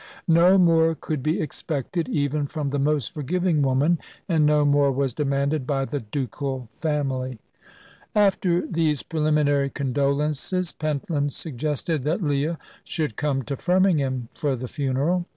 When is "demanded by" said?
5.13-5.85